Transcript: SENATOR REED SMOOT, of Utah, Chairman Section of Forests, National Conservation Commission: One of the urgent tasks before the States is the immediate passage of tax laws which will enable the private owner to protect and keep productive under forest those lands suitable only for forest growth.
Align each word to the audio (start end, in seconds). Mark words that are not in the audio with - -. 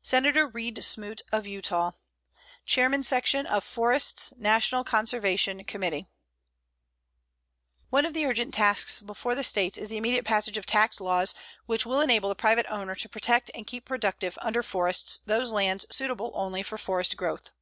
SENATOR 0.00 0.48
REED 0.48 0.82
SMOOT, 0.82 1.20
of 1.32 1.46
Utah, 1.46 1.90
Chairman 2.64 3.02
Section 3.02 3.44
of 3.44 3.62
Forests, 3.62 4.32
National 4.38 4.84
Conservation 4.84 5.64
Commission: 5.64 6.06
One 7.90 8.06
of 8.06 8.14
the 8.14 8.24
urgent 8.24 8.54
tasks 8.54 9.02
before 9.02 9.34
the 9.34 9.44
States 9.44 9.76
is 9.76 9.90
the 9.90 9.98
immediate 9.98 10.24
passage 10.24 10.56
of 10.56 10.64
tax 10.64 10.98
laws 10.98 11.34
which 11.66 11.84
will 11.84 12.00
enable 12.00 12.30
the 12.30 12.34
private 12.34 12.64
owner 12.70 12.94
to 12.94 13.08
protect 13.10 13.50
and 13.54 13.66
keep 13.66 13.84
productive 13.84 14.38
under 14.40 14.62
forest 14.62 15.26
those 15.26 15.52
lands 15.52 15.84
suitable 15.94 16.32
only 16.34 16.62
for 16.62 16.78
forest 16.78 17.18
growth. 17.18 17.52